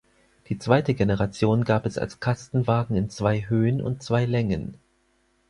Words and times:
Die 0.49 0.57
zweite 0.57 0.95
Generation 0.95 1.63
gab 1.63 1.85
es 1.85 1.99
als 1.99 2.19
Kastenwagen 2.19 2.95
in 2.95 3.11
zwei 3.11 3.41
Höhen 3.47 3.83
und 3.83 4.01
zwei 4.01 4.25
Längen. 4.25 4.77